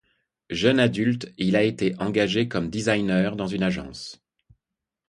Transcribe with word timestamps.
Jeune 0.49 0.79
adulte, 0.79 1.27
il 1.37 1.55
a 1.55 1.61
été 1.61 1.93
engagé 1.99 2.47
comme 2.47 2.71
designer 2.71 3.35
dans 3.35 3.45
une 3.45 3.61
agence. 3.61 4.19